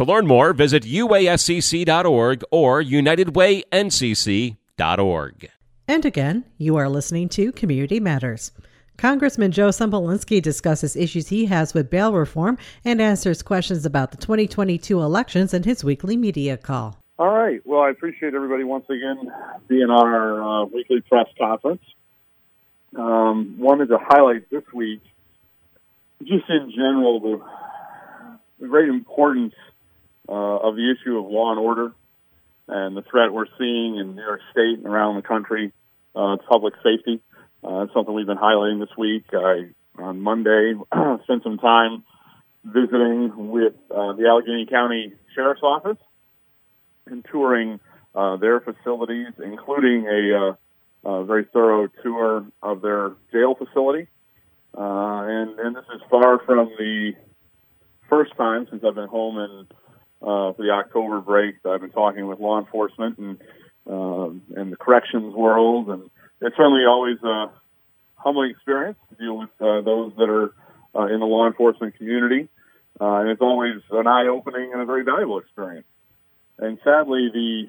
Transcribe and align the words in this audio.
To 0.00 0.04
learn 0.06 0.26
more, 0.26 0.54
visit 0.54 0.84
uascc.org 0.84 2.42
or 2.50 2.82
unitedwayncc.org. 2.82 5.50
And 5.86 6.04
again, 6.06 6.44
you 6.56 6.76
are 6.76 6.88
listening 6.88 7.28
to 7.28 7.52
Community 7.52 8.00
Matters. 8.00 8.52
Congressman 8.96 9.52
Joe 9.52 9.68
Sempolinski 9.68 10.40
discusses 10.40 10.96
issues 10.96 11.28
he 11.28 11.44
has 11.44 11.74
with 11.74 11.90
bail 11.90 12.14
reform 12.14 12.56
and 12.82 13.02
answers 13.02 13.42
questions 13.42 13.84
about 13.84 14.10
the 14.10 14.16
2022 14.16 15.02
elections 15.02 15.52
in 15.52 15.64
his 15.64 15.84
weekly 15.84 16.16
media 16.16 16.56
call. 16.56 16.96
All 17.18 17.28
right. 17.28 17.60
Well, 17.66 17.82
I 17.82 17.90
appreciate 17.90 18.32
everybody 18.32 18.64
once 18.64 18.86
again 18.88 19.30
being 19.68 19.90
on 19.90 20.08
our 20.08 20.62
uh, 20.62 20.64
weekly 20.64 21.02
press 21.02 21.26
conference. 21.36 21.82
Um, 22.96 23.56
wanted 23.58 23.90
to 23.90 23.98
highlight 24.00 24.48
this 24.48 24.64
week, 24.72 25.02
just 26.22 26.48
in 26.48 26.72
general, 26.74 27.20
the, 27.20 27.42
the 28.60 28.66
great 28.66 28.88
importance 28.88 29.52
uh, 30.30 30.68
of 30.68 30.76
the 30.76 30.94
issue 30.94 31.18
of 31.18 31.26
law 31.26 31.50
and 31.50 31.58
order 31.58 31.92
and 32.68 32.96
the 32.96 33.02
threat 33.02 33.32
we're 33.32 33.46
seeing 33.58 33.96
in 33.96 34.14
New 34.14 34.22
York 34.22 34.40
State 34.52 34.78
and 34.78 34.86
around 34.86 35.16
the 35.16 35.22
country 35.22 35.72
uh, 36.14 36.36
to 36.36 36.42
public 36.44 36.74
safety. 36.84 37.20
Uh, 37.64 37.82
it's 37.82 37.92
something 37.92 38.14
we've 38.14 38.26
been 38.26 38.38
highlighting 38.38 38.80
this 38.80 38.96
week. 38.96 39.24
I, 39.32 39.70
on 39.98 40.20
Monday, 40.20 40.74
spent 41.24 41.42
some 41.42 41.58
time 41.58 42.04
visiting 42.64 43.50
with 43.50 43.74
uh, 43.90 44.12
the 44.12 44.22
Allegany 44.22 44.70
County 44.70 45.14
Sheriff's 45.34 45.62
Office 45.62 45.98
and 47.06 47.24
touring 47.30 47.80
uh, 48.14 48.36
their 48.36 48.60
facilities, 48.60 49.28
including 49.42 50.06
a, 50.06 50.56
uh, 51.04 51.10
a 51.10 51.24
very 51.24 51.46
thorough 51.52 51.88
tour 52.02 52.46
of 52.62 52.82
their 52.82 53.12
jail 53.32 53.54
facility. 53.54 54.06
Uh, 54.76 55.24
and, 55.26 55.58
and 55.58 55.76
this 55.76 55.84
is 55.94 56.00
far 56.08 56.38
from 56.46 56.70
the 56.78 57.14
first 58.08 58.36
time 58.36 58.66
since 58.70 58.84
I've 58.84 58.94
been 58.94 59.08
home 59.08 59.38
in 59.38 59.66
uh, 60.22 60.52
for 60.52 60.56
the 60.58 60.70
October 60.70 61.20
break. 61.20 61.56
I've 61.64 61.80
been 61.80 61.90
talking 61.90 62.26
with 62.26 62.38
law 62.38 62.58
enforcement 62.58 63.18
and 63.18 63.38
um, 63.86 64.42
and 64.54 64.70
the 64.70 64.76
corrections 64.76 65.34
world, 65.34 65.88
and 65.88 66.10
it's 66.40 66.56
certainly 66.56 66.84
always 66.86 67.16
a 67.22 67.50
humbling 68.14 68.50
experience 68.50 68.98
to 69.08 69.16
deal 69.16 69.36
with 69.38 69.48
uh, 69.60 69.80
those 69.80 70.12
that 70.16 70.28
are 70.28 70.52
uh, 70.94 71.06
in 71.06 71.20
the 71.20 71.26
law 71.26 71.46
enforcement 71.46 71.96
community, 71.96 72.48
uh, 73.00 73.14
and 73.16 73.30
it's 73.30 73.40
always 73.40 73.80
an 73.90 74.06
eye-opening 74.06 74.72
and 74.72 74.82
a 74.82 74.84
very 74.84 75.02
valuable 75.02 75.38
experience. 75.38 75.86
And 76.58 76.78
sadly, 76.84 77.30
the 77.32 77.68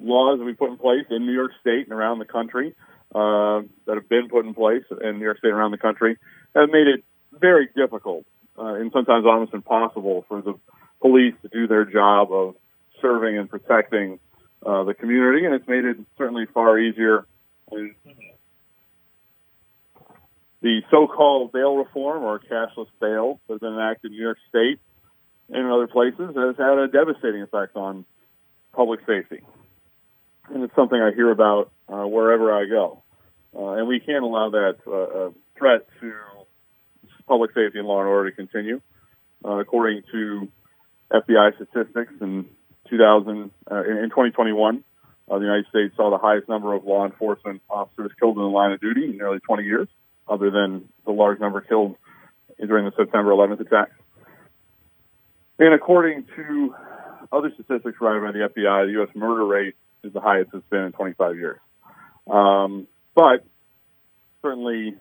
laws 0.00 0.38
that 0.38 0.44
we 0.44 0.54
put 0.54 0.70
in 0.70 0.76
place 0.76 1.06
in 1.10 1.24
New 1.26 1.32
York 1.32 1.52
State 1.60 1.86
and 1.86 1.92
around 1.92 2.18
the 2.18 2.24
country 2.24 2.74
uh, 3.14 3.62
that 3.86 3.94
have 3.94 4.08
been 4.08 4.28
put 4.28 4.44
in 4.44 4.54
place 4.54 4.84
in 4.90 5.18
New 5.18 5.24
York 5.24 5.38
State 5.38 5.48
and 5.48 5.58
around 5.58 5.70
the 5.70 5.78
country 5.78 6.16
have 6.54 6.68
made 6.70 6.88
it 6.88 7.04
very 7.32 7.68
difficult 7.76 8.26
uh, 8.58 8.74
and 8.74 8.90
sometimes 8.92 9.24
almost 9.24 9.54
impossible 9.54 10.24
for 10.28 10.42
the 10.42 10.54
police 11.02 11.34
to 11.42 11.48
do 11.48 11.66
their 11.66 11.84
job 11.84 12.32
of 12.32 12.54
serving 13.02 13.36
and 13.36 13.50
protecting 13.50 14.18
uh, 14.64 14.84
the 14.84 14.94
community, 14.94 15.44
and 15.44 15.54
it's 15.54 15.66
made 15.68 15.84
it 15.84 15.98
certainly 16.16 16.46
far 16.54 16.78
easier. 16.78 17.26
The 20.62 20.80
so-called 20.90 21.50
bail 21.52 21.76
reform 21.76 22.22
or 22.22 22.38
cashless 22.38 22.86
bail 23.00 23.40
that 23.46 23.54
has 23.54 23.60
been 23.60 23.74
enacted 23.74 24.12
in 24.12 24.16
New 24.16 24.22
York 24.22 24.38
State 24.48 24.78
and 25.48 25.66
in 25.66 25.70
other 25.70 25.88
places 25.88 26.34
has 26.36 26.56
had 26.56 26.78
a 26.78 26.86
devastating 26.86 27.42
effect 27.42 27.76
on 27.76 28.04
public 28.72 29.00
safety. 29.00 29.42
And 30.54 30.62
it's 30.62 30.74
something 30.76 31.00
I 31.00 31.12
hear 31.12 31.30
about 31.30 31.72
uh, 31.88 32.06
wherever 32.06 32.52
I 32.52 32.66
go. 32.66 33.02
Uh, 33.54 33.72
and 33.72 33.88
we 33.88 33.98
can't 34.00 34.22
allow 34.22 34.50
that 34.50 34.76
uh, 34.86 34.92
uh 34.92 35.30
threat 35.58 35.86
to 36.00 36.14
public 37.26 37.50
safety 37.54 37.78
and 37.78 37.86
law 37.86 38.00
and 38.00 38.08
order 38.08 38.30
to 38.30 38.36
continue. 38.36 38.80
Uh, 39.44 39.58
according 39.58 40.02
to 40.12 40.48
FBI 41.12 41.54
statistics 41.56 42.12
in 42.20 42.46
2000 42.88 43.50
uh, 43.70 43.84
in 43.84 44.08
2021, 44.08 44.84
uh, 45.30 45.38
the 45.38 45.44
United 45.44 45.66
States 45.68 45.94
saw 45.96 46.10
the 46.10 46.18
highest 46.18 46.48
number 46.48 46.74
of 46.74 46.84
law 46.84 47.04
enforcement 47.04 47.62
officers 47.70 48.10
killed 48.18 48.36
in 48.36 48.42
the 48.42 48.48
line 48.48 48.72
of 48.72 48.80
duty 48.80 49.04
in 49.04 49.16
nearly 49.16 49.38
20 49.40 49.64
years, 49.64 49.88
other 50.28 50.50
than 50.50 50.88
the 51.04 51.12
large 51.12 51.38
number 51.40 51.60
killed 51.60 51.96
during 52.58 52.84
the 52.84 52.92
September 52.96 53.30
11th 53.30 53.60
attacks. 53.60 53.92
And 55.58 55.74
according 55.74 56.26
to 56.36 56.74
other 57.30 57.50
statistics 57.54 57.96
provided 57.96 58.22
by 58.22 58.32
the 58.32 58.48
FBI, 58.48 58.86
the 58.86 58.92
U.S. 58.92 59.08
murder 59.14 59.44
rate 59.44 59.74
is 60.02 60.12
the 60.12 60.20
highest 60.20 60.50
it's 60.52 60.66
been 60.68 60.82
in 60.82 60.92
25 60.92 61.36
years. 61.36 61.58
Um, 62.30 62.86
but 63.14 63.44
certainly, 64.42 64.96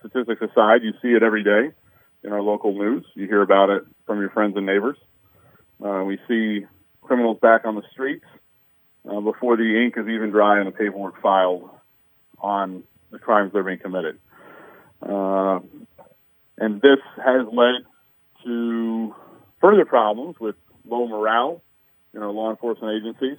statistics 0.00 0.40
aside, 0.42 0.82
you 0.82 0.92
see 1.02 1.08
it 1.08 1.22
every 1.22 1.42
day 1.42 1.72
in 2.24 2.32
our 2.32 2.42
local 2.42 2.72
news. 2.72 3.04
You 3.14 3.26
hear 3.26 3.42
about 3.42 3.70
it 3.70 3.82
from 4.06 4.20
your 4.20 4.30
friends 4.30 4.56
and 4.56 4.66
neighbors. 4.66 4.96
Uh, 5.84 6.02
we 6.04 6.18
see 6.28 6.66
criminals 7.02 7.38
back 7.40 7.64
on 7.64 7.74
the 7.74 7.82
streets 7.92 8.24
uh, 9.08 9.20
before 9.20 9.56
the 9.56 9.82
ink 9.84 9.94
is 9.96 10.08
even 10.08 10.30
dry 10.30 10.58
and 10.58 10.66
the 10.66 10.72
paperwork 10.72 11.20
filed 11.20 11.70
on 12.38 12.82
the 13.10 13.18
crimes 13.18 13.52
that 13.52 13.58
are 13.58 13.64
being 13.64 13.78
committed. 13.78 14.18
Uh, 15.02 15.60
and 16.58 16.80
this 16.80 16.98
has 17.16 17.46
led 17.52 17.84
to 18.44 19.14
further 19.60 19.84
problems 19.84 20.36
with 20.40 20.56
low 20.84 21.06
morale 21.06 21.62
in 22.14 22.22
our 22.22 22.30
law 22.30 22.50
enforcement 22.50 23.02
agencies 23.02 23.38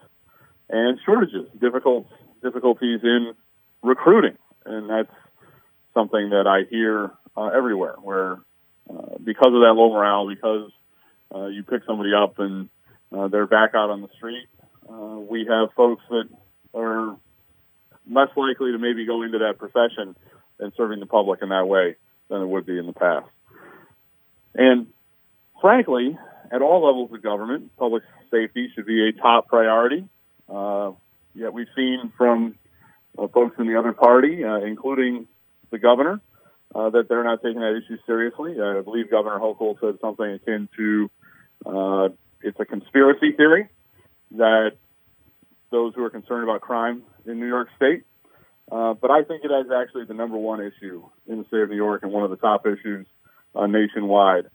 and 0.69 1.00
shortages, 1.06 1.48
difficult 1.59 2.08
difficulties 2.44 3.00
in 3.04 3.34
recruiting, 3.81 4.38
and 4.66 4.90
that's 4.90 5.14
something 5.94 6.30
that 6.30 6.46
I 6.46 6.69
hear 6.69 7.12
uh, 7.36 7.48
everywhere. 7.48 7.96
Where 8.02 8.34
uh, 8.90 9.18
because 9.24 9.54
of 9.54 9.62
that 9.62 9.74
low 9.75 9.92
morale, 9.92 10.28
because 10.28 10.72
uh, 11.34 11.48
you 11.48 11.64
pick 11.64 11.84
somebody 11.86 12.12
up 12.14 12.40
and 12.40 12.70
uh, 13.12 13.28
they're 13.28 13.48
back 13.48 13.72
out 13.76 13.90
on 13.90 14.02
the 14.02 14.10
street. 14.18 14.48
Uh, 14.90 15.20
we 15.20 15.46
have 15.50 15.70
folks 15.76 16.04
that 16.10 16.30
are 16.74 17.18
less 18.10 18.30
likely 18.36 18.72
to 18.72 18.78
maybe 18.78 19.06
go 19.06 19.24
into 19.24 19.40
that 19.40 19.58
profession 19.58 20.16
and 20.60 20.74
serving 20.76 21.00
the 21.00 21.06
public 21.06 21.42
in 21.42 21.50
that 21.50 21.68
way 21.68 21.96
than 22.30 22.42
it 22.42 22.48
would 22.48 22.66
be 22.66 22.78
in 22.78 22.86
the 22.86 22.94
past. 22.94 23.28
And 24.56 24.88
frankly, 25.62 26.18
at 26.52 26.62
all 26.62 26.86
levels 26.86 27.12
of 27.14 27.22
government, 27.22 27.76
public 27.78 28.04
safety 28.32 28.72
should 28.74 28.86
be 28.86 29.10
a 29.10 29.12
top 29.12 29.48
priority. 29.48 30.08
Uh, 30.50 30.92
yet 31.34 31.54
we've 31.54 31.68
seen 31.75 32.12
from 32.18 32.56
uh, 33.18 33.28
folks 33.28 33.56
in 33.60 33.68
the 33.68 33.78
other 33.78 33.94
party, 33.94 34.44
uh, 34.44 34.60
including 34.60 35.28
the 35.72 35.78
governor, 35.78 36.22
uh, 36.74 36.90
that 36.90 37.10
they're 37.10 37.24
not 37.24 37.42
taking 37.42 37.60
that 37.60 37.75
issue 37.78 37.98
seriously. 38.06 38.60
I 38.62 38.81
believe 38.81 39.10
Governor 39.10 39.40
Hochul 39.40 39.80
said 39.80 40.00
something 40.01 40.25
akin 40.25 40.69
to 40.78 41.10
uh, 41.65 42.09
it's 42.42 42.59
a 42.59 42.65
conspiracy 42.65 43.31
theory 43.31 43.68
that 44.31 44.74
those 45.71 45.94
who 45.95 46.04
are 46.04 46.09
concerned 46.09 46.44
about 46.44 46.62
crime 46.62 47.04
in 47.25 47.39
New 47.39 47.48
York 47.48 47.69
State. 47.75 48.04
Uh, 48.71 48.94
but 48.94 49.12
I 49.12 49.24
think 49.24 49.44
it 49.44 49.51
is 49.51 49.71
actually 49.71 50.06
the 50.06 50.13
number 50.13 50.38
one 50.38 50.62
issue 50.62 51.04
in 51.27 51.39
the 51.39 51.45
state 51.45 51.62
of 51.62 51.69
New 51.69 51.75
York 51.75 52.04
and 52.04 52.12
one 52.12 52.24
of 52.24 52.30
the 52.30 52.38
top 52.38 52.65
issues 52.65 53.07
uh, 53.56 53.65
nationwide. 53.65 54.45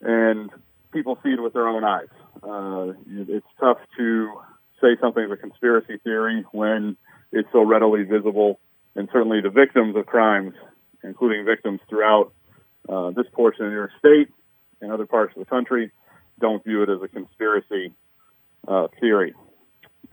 And 0.00 0.50
people 0.92 1.18
see 1.22 1.30
it 1.30 1.42
with 1.42 1.52
their 1.52 1.68
own 1.68 1.84
eyes. 1.84 2.08
Uh, 2.42 2.92
it's 3.06 3.46
tough 3.60 3.78
to 3.98 4.32
say 4.80 4.96
something 5.00 5.24
is 5.24 5.30
a 5.30 5.36
conspiracy 5.36 5.98
theory 6.02 6.44
when 6.52 6.96
it's 7.32 7.48
so 7.52 7.62
readily 7.62 8.04
visible. 8.04 8.58
And 8.94 9.08
certainly 9.12 9.42
the 9.42 9.50
victims 9.50 9.96
of 9.96 10.06
crimes, 10.06 10.54
including 11.02 11.44
victims 11.44 11.80
throughout 11.88 12.32
uh, 12.88 13.10
this 13.10 13.26
portion 13.32 13.66
of 13.66 13.70
New 13.70 13.76
York 13.76 13.90
State 13.98 14.28
and 14.80 14.90
other 14.90 15.06
parts 15.06 15.34
of 15.36 15.40
the 15.40 15.50
country, 15.50 15.92
don't 16.40 16.62
view 16.64 16.82
it 16.82 16.90
as 16.90 17.02
a 17.02 17.08
conspiracy 17.08 17.92
uh, 18.68 18.88
theory. 19.00 19.34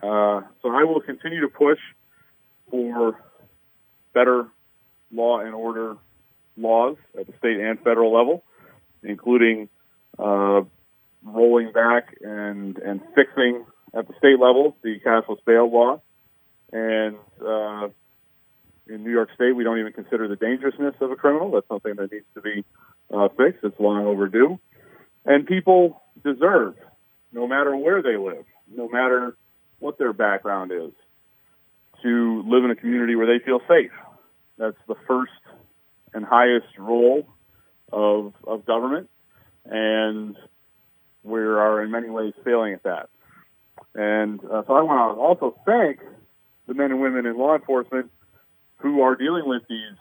Uh, 0.01 0.41
so 0.61 0.69
I 0.69 0.83
will 0.83 1.01
continue 1.01 1.41
to 1.41 1.47
push 1.47 1.79
for 2.69 3.19
better 4.13 4.47
law 5.11 5.39
and 5.39 5.53
order 5.53 5.97
laws 6.57 6.97
at 7.19 7.27
the 7.27 7.33
state 7.37 7.59
and 7.59 7.79
federal 7.79 8.13
level, 8.13 8.43
including 9.03 9.69
uh, 10.19 10.61
rolling 11.23 11.71
back 11.71 12.15
and 12.21 12.77
and 12.77 13.01
fixing 13.15 13.65
at 13.93 14.07
the 14.07 14.13
state 14.17 14.39
level 14.39 14.75
the 14.83 14.99
cashless 14.99 15.43
bail 15.45 15.71
law, 15.71 16.01
and 16.71 17.15
uh, 17.45 17.87
in 18.87 19.03
New 19.03 19.11
York 19.11 19.29
State 19.35 19.53
we 19.53 19.63
don't 19.63 19.79
even 19.79 19.93
consider 19.93 20.27
the 20.27 20.35
dangerousness 20.35 20.95
of 20.99 21.11
a 21.11 21.15
criminal. 21.15 21.51
That's 21.51 21.67
something 21.67 21.95
that 21.95 22.11
needs 22.11 22.25
to 22.35 22.41
be 22.41 22.65
uh, 23.13 23.29
fixed. 23.29 23.63
It's 23.63 23.79
long 23.79 24.05
overdue, 24.05 24.59
and 25.25 25.45
people 25.45 26.02
deserve, 26.23 26.75
no 27.31 27.47
matter 27.47 27.75
where 27.75 28.01
they 28.01 28.17
live, 28.17 28.45
no 28.73 28.87
matter 28.87 29.35
what 29.79 29.97
their 29.97 30.13
background 30.13 30.71
is, 30.71 30.91
to 32.01 32.43
live 32.47 32.63
in 32.63 32.71
a 32.71 32.75
community 32.75 33.15
where 33.15 33.27
they 33.27 33.43
feel 33.43 33.59
safe. 33.67 33.91
That's 34.57 34.77
the 34.87 34.95
first 35.07 35.31
and 36.13 36.25
highest 36.25 36.77
role 36.77 37.27
of 37.91 38.33
of 38.45 38.65
government, 38.65 39.09
and 39.65 40.35
we 41.23 41.39
are 41.39 41.81
in 41.81 41.91
many 41.91 42.09
ways 42.09 42.33
failing 42.43 42.73
at 42.73 42.83
that. 42.83 43.09
And 43.95 44.39
uh, 44.39 44.63
so 44.67 44.73
I 44.73 44.81
want 44.81 45.15
to 45.15 45.21
also 45.21 45.57
thank 45.65 45.99
the 46.67 46.73
men 46.73 46.91
and 46.91 47.01
women 47.01 47.25
in 47.25 47.37
law 47.37 47.55
enforcement 47.55 48.11
who 48.77 49.01
are 49.01 49.15
dealing 49.15 49.43
with 49.47 49.63
these 49.69 49.97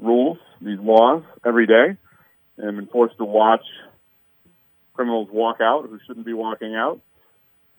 rules, 0.00 0.38
these 0.60 0.78
laws 0.78 1.22
every 1.44 1.66
day, 1.66 1.96
and 2.58 2.76
been 2.76 2.86
forced 2.86 3.16
to 3.18 3.24
watch 3.24 3.64
criminals 4.98 5.28
walk 5.30 5.60
out 5.60 5.88
who 5.88 6.00
shouldn't 6.08 6.26
be 6.26 6.32
walking 6.32 6.74
out, 6.74 7.00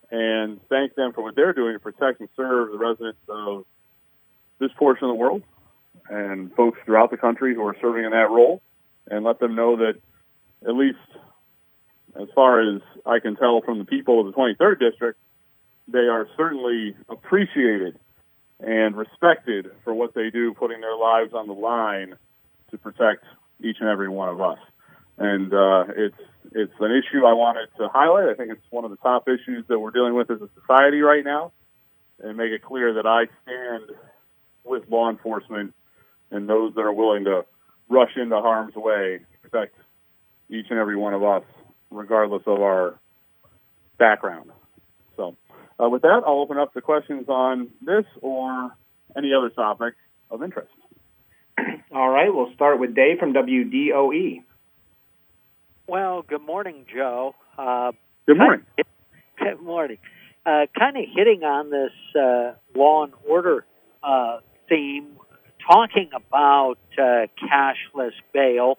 and 0.10 0.58
thank 0.70 0.96
them 0.96 1.12
for 1.12 1.22
what 1.22 1.36
they're 1.36 1.52
doing 1.52 1.74
to 1.74 1.80
protect 1.80 2.22
and 2.22 2.30
serve 2.38 2.72
the 2.72 2.78
residents 2.78 3.20
of 3.28 3.66
this 4.58 4.72
portion 4.80 5.04
of 5.04 5.10
the 5.10 5.20
world 5.20 5.44
and 6.10 6.56
folks 6.56 6.80
throughout 6.86 7.12
the 7.12 7.18
country 7.18 7.54
who 7.54 7.68
are 7.68 7.76
serving 7.82 8.06
in 8.06 8.12
that 8.12 8.30
role, 8.30 8.62
and 9.12 9.26
let 9.26 9.38
them 9.38 9.54
know 9.54 9.76
that 9.76 9.96
at 10.66 10.74
least 10.74 10.98
as 12.16 12.30
far 12.34 12.62
as 12.62 12.82
I 13.06 13.20
can 13.20 13.36
tell 13.36 13.60
from 13.66 13.80
the 13.80 13.86
people 13.86 14.22
of 14.22 14.28
the 14.28 14.32
23rd 14.32 14.80
District, 14.80 15.20
they 15.90 16.08
are 16.08 16.26
certainly 16.38 16.96
appreciated 17.10 18.00
and 18.62 18.96
respected 18.96 19.72
for 19.84 19.94
what 19.94 20.14
they 20.14 20.30
do, 20.30 20.54
putting 20.54 20.80
their 20.80 20.96
lives 20.96 21.34
on 21.34 21.48
the 21.48 21.54
line 21.54 22.16
to 22.72 22.78
protect 22.78 23.26
each 23.62 23.78
and 23.82 23.90
every 23.90 24.08
one 24.08 24.30
of 24.30 24.40
us. 24.40 24.60
And 25.20 25.54
uh, 25.54 25.84
it's 25.96 26.16
it's 26.52 26.74
an 26.80 26.92
issue 26.92 27.26
I 27.26 27.34
wanted 27.34 27.68
to 27.78 27.90
highlight. 27.90 28.30
I 28.30 28.34
think 28.34 28.52
it's 28.52 28.66
one 28.72 28.86
of 28.86 28.92
the 28.92 28.98
top 28.98 29.28
issues 29.28 29.66
that 29.68 29.78
we're 29.78 29.92
dealing 29.92 30.16
with 30.16 30.32
as 30.32 30.42
a 30.42 30.50
society 30.60 31.02
right 31.02 31.24
now, 31.24 31.52
and 32.20 32.38
make 32.38 32.52
it 32.52 32.64
clear 32.64 32.94
that 32.96 33.06
I 33.06 33.26
stand 33.44 33.92
with 34.64 34.84
law 34.90 35.10
enforcement 35.10 35.74
and 36.32 36.48
those 36.48 36.74
that 36.76 36.82
are 36.82 36.94
willing 36.94 37.26
to 37.26 37.46
rush 37.90 38.12
into 38.16 38.40
harm's 38.40 38.76
way 38.76 39.20
to 39.20 39.50
protect 39.50 39.76
each 40.50 40.68
and 40.70 40.80
every 40.80 40.96
one 40.96 41.14
of 41.14 41.24
us 41.24 41.44
regardless 41.92 42.44
of 42.46 42.62
our 42.62 43.00
background. 43.98 44.52
So, 45.18 45.36
uh, 45.82 45.90
with 45.90 46.04
that, 46.04 46.22
I'll 46.26 46.40
open 46.40 46.58
up 46.58 46.74
the 46.74 46.82
questions 46.82 47.28
on 47.28 47.70
this 47.82 48.06
or 48.22 48.72
any 49.18 49.34
other 49.34 49.50
topic 49.50 49.96
of 50.30 50.44
interest. 50.44 50.72
All 51.92 52.10
right, 52.10 52.34
we'll 52.34 52.54
start 52.54 52.80
with 52.80 52.96
Dave 52.96 53.18
from 53.20 53.34
WDOE. 53.34 54.44
Well, 55.90 56.22
good 56.22 56.46
morning, 56.46 56.86
Joe. 56.94 57.34
Uh, 57.58 57.94
good 58.28 58.38
morning. 58.38 58.64
Good 59.40 59.60
morning. 59.60 59.98
Uh, 60.46 60.68
kind 60.78 60.96
of 60.96 61.06
hitting 61.12 61.44
on 61.44 61.72
this 61.72 61.92
uh, 62.16 62.54
law 62.78 63.06
and 63.06 63.14
order 63.28 63.66
uh, 64.04 64.38
theme, 64.70 65.08
talking 65.68 66.12
about 66.14 66.78
uh, 66.96 67.26
cashless 67.42 68.12
bail. 68.32 68.78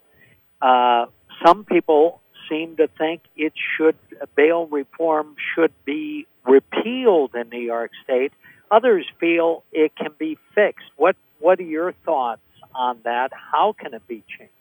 Uh, 0.61 1.07
some 1.45 1.65
people 1.65 2.21
seem 2.49 2.77
to 2.77 2.87
think 2.87 3.23
it 3.35 3.51
should 3.75 3.97
bail 4.37 4.67
reform 4.67 5.35
should 5.53 5.73
be 5.83 6.27
repealed 6.47 7.35
in 7.35 7.49
New 7.49 7.59
York 7.59 7.91
State. 8.05 8.31
Others 8.71 9.05
feel 9.19 9.65
it 9.73 9.93
can 9.97 10.11
be 10.17 10.37
fixed. 10.55 10.85
What 10.95 11.17
what 11.41 11.59
are 11.59 11.63
your 11.63 11.91
thoughts 12.05 12.39
on 12.73 12.99
that? 13.03 13.31
How 13.33 13.75
can 13.77 13.93
it 13.93 14.07
be 14.07 14.23
changed? 14.29 14.53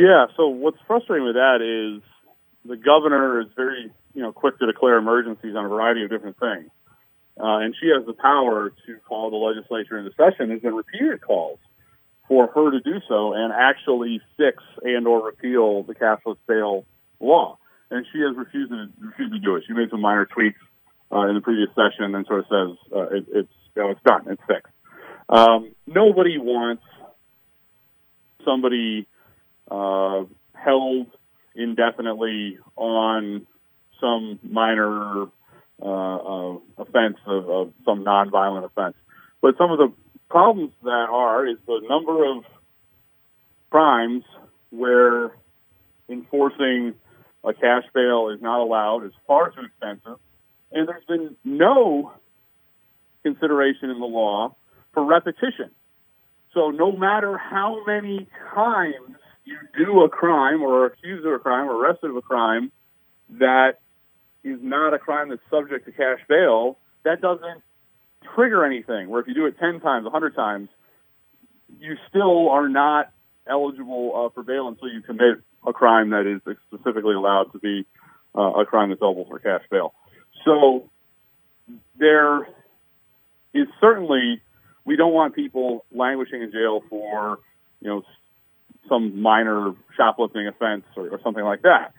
Yeah, 0.00 0.28
so 0.34 0.48
what's 0.48 0.78
frustrating 0.86 1.26
with 1.26 1.34
that 1.34 1.60
is 1.60 2.00
the 2.64 2.76
governor 2.76 3.42
is 3.42 3.48
very, 3.54 3.92
you 4.14 4.22
know, 4.22 4.32
quick 4.32 4.58
to 4.58 4.66
declare 4.66 4.96
emergencies 4.96 5.54
on 5.54 5.66
a 5.66 5.68
variety 5.68 6.04
of 6.04 6.08
different 6.08 6.38
things. 6.40 6.70
Uh, 7.38 7.60
and 7.60 7.76
she 7.78 7.88
has 7.94 8.06
the 8.06 8.14
power 8.14 8.72
to 8.86 8.96
call 9.06 9.28
the 9.30 9.36
legislature 9.36 9.98
into 9.98 10.10
session. 10.16 10.48
There's 10.48 10.62
been 10.62 10.74
repeated 10.74 11.20
calls 11.20 11.58
for 12.28 12.46
her 12.46 12.70
to 12.70 12.80
do 12.80 13.00
so 13.08 13.34
and 13.34 13.52
actually 13.52 14.22
fix 14.38 14.62
and 14.82 15.06
or 15.06 15.22
repeal 15.22 15.82
the 15.82 15.94
cashless 15.94 16.38
bail 16.48 16.86
law. 17.20 17.58
And 17.90 18.06
she 18.10 18.20
has 18.20 18.34
refused 18.34 18.70
to, 18.70 18.88
refused 19.00 19.34
to 19.34 19.38
do 19.38 19.56
it. 19.56 19.64
She 19.66 19.74
made 19.74 19.90
some 19.90 20.00
minor 20.00 20.24
tweaks 20.24 20.60
uh, 21.12 21.28
in 21.28 21.34
the 21.34 21.42
previous 21.42 21.68
session 21.70 22.04
and 22.04 22.14
then 22.14 22.24
sort 22.24 22.40
of 22.40 22.46
says 22.46 22.78
uh, 22.90 23.16
it, 23.16 23.26
it's 23.28 23.54
you 23.76 23.82
know, 23.82 23.90
it's 23.90 24.00
done, 24.02 24.22
it's 24.28 24.42
fixed. 24.48 24.72
Um, 25.28 25.72
nobody 25.86 26.38
wants 26.38 26.84
somebody 28.46 29.06
uh, 29.70 30.24
held 30.54 31.06
indefinitely 31.54 32.58
on 32.76 33.46
some 34.00 34.38
minor 34.42 35.26
uh, 35.82 35.86
uh, 35.86 36.58
offense 36.78 37.16
of, 37.26 37.48
of 37.48 37.72
some 37.84 38.04
nonviolent 38.04 38.64
offense. 38.64 38.96
But 39.40 39.56
some 39.56 39.70
of 39.70 39.78
the 39.78 39.92
problems 40.28 40.72
that 40.82 41.08
are 41.10 41.46
is 41.46 41.56
the 41.66 41.80
number 41.88 42.30
of 42.30 42.44
crimes 43.70 44.24
where 44.70 45.30
enforcing 46.08 46.94
a 47.44 47.54
cash 47.54 47.84
bail 47.94 48.30
is 48.34 48.42
not 48.42 48.60
allowed 48.60 49.04
is 49.04 49.12
far 49.26 49.50
too 49.50 49.62
expensive, 49.62 50.18
and 50.72 50.88
there's 50.88 51.04
been 51.06 51.36
no 51.44 52.12
consideration 53.22 53.90
in 53.90 53.98
the 53.98 54.06
law 54.06 54.54
for 54.92 55.04
repetition. 55.04 55.70
So 56.52 56.70
no 56.70 56.92
matter 56.92 57.38
how 57.38 57.84
many 57.86 58.26
times 58.54 59.16
you 59.44 59.56
do 59.76 60.02
a 60.02 60.08
crime 60.08 60.62
or 60.62 60.82
are 60.82 60.86
accused 60.86 61.26
of 61.26 61.32
a 61.32 61.38
crime 61.38 61.68
or 61.68 61.74
arrested 61.74 62.10
of 62.10 62.16
a 62.16 62.22
crime 62.22 62.70
that 63.30 63.80
is 64.42 64.58
not 64.62 64.94
a 64.94 64.98
crime 64.98 65.28
that's 65.28 65.42
subject 65.50 65.86
to 65.86 65.92
cash 65.92 66.20
bail, 66.28 66.78
that 67.04 67.20
doesn't 67.20 67.62
trigger 68.34 68.64
anything. 68.64 69.08
Where 69.08 69.20
if 69.20 69.28
you 69.28 69.34
do 69.34 69.46
it 69.46 69.58
10 69.58 69.80
times, 69.80 70.04
100 70.04 70.34
times, 70.34 70.68
you 71.78 71.96
still 72.08 72.48
are 72.50 72.68
not 72.68 73.12
eligible 73.46 74.12
uh, 74.14 74.34
for 74.34 74.42
bail 74.42 74.68
until 74.68 74.88
you 74.88 75.02
commit 75.02 75.38
a 75.66 75.72
crime 75.72 76.10
that 76.10 76.26
is 76.26 76.40
specifically 76.72 77.14
allowed 77.14 77.52
to 77.52 77.58
be 77.58 77.86
uh, 78.34 78.60
a 78.60 78.66
crime 78.66 78.90
that's 78.90 79.02
eligible 79.02 79.26
for 79.28 79.38
cash 79.38 79.62
bail. 79.70 79.92
So 80.44 80.90
there 81.98 82.48
is 83.52 83.66
certainly 83.80 84.40
we 84.84 84.96
don't 84.96 85.12
want 85.12 85.34
people 85.34 85.84
languishing 85.92 86.42
in 86.42 86.50
jail 86.50 86.82
for 86.88 87.38
you 87.80 87.88
know 87.88 88.02
some 88.90 89.22
minor 89.22 89.72
shoplifting 89.96 90.46
offense 90.46 90.84
or, 90.96 91.08
or 91.08 91.20
something 91.24 91.44
like 91.44 91.62
that. 91.62 91.94